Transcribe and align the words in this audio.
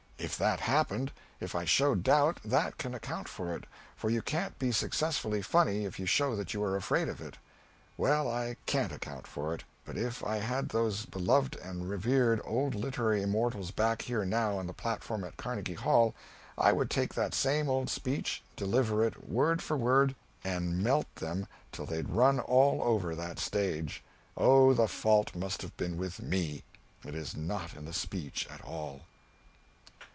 If 0.23 0.37
that 0.37 0.59
happened, 0.59 1.11
if 1.39 1.55
I 1.55 1.65
showed 1.65 2.03
doubt, 2.03 2.39
that 2.45 2.77
can 2.77 2.93
account 2.93 3.27
for 3.27 3.55
it, 3.55 3.63
for 3.97 4.11
you 4.11 4.21
can't 4.21 4.57
be 4.59 4.71
successfully 4.71 5.41
funny 5.41 5.83
if 5.83 5.99
you 5.99 6.05
show 6.05 6.35
that 6.35 6.53
you 6.53 6.61
are 6.63 6.75
afraid 6.77 7.09
of 7.09 7.19
it. 7.21 7.37
Well, 7.97 8.29
I 8.29 8.55
can't 8.67 8.91
account 8.91 9.25
for 9.25 9.51
it, 9.55 9.63
but 9.83 9.97
if 9.97 10.23
I 10.23 10.35
had 10.37 10.69
those 10.69 11.07
beloved 11.07 11.55
and 11.55 11.89
revered 11.89 12.39
old 12.45 12.75
literary 12.75 13.23
immortals 13.23 13.71
back 13.71 14.03
here 14.03 14.23
now 14.23 14.59
on 14.59 14.67
the 14.67 14.73
platform 14.73 15.23
at 15.23 15.37
Carnegie 15.37 15.73
Hall 15.73 16.13
I 16.55 16.71
would 16.71 16.91
take 16.91 17.15
that 17.15 17.33
same 17.33 17.67
old 17.67 17.89
speech, 17.89 18.43
deliver 18.55 19.03
it, 19.03 19.27
word 19.27 19.59
for 19.59 19.75
word, 19.75 20.13
and 20.43 20.83
melt 20.83 21.13
them 21.15 21.47
till 21.71 21.87
they'd 21.87 22.09
run 22.09 22.39
all 22.39 22.79
over 22.83 23.15
that 23.15 23.39
stage. 23.39 24.03
Oh, 24.37 24.75
the 24.75 24.87
fault 24.87 25.33
must 25.35 25.63
have 25.63 25.75
been 25.77 25.97
with 25.97 26.21
me, 26.21 26.63
it 27.03 27.15
is 27.15 27.35
not 27.35 27.73
in 27.73 27.85
the 27.85 27.93
speech 27.93 28.47
at 28.51 28.63
all. 28.63 29.01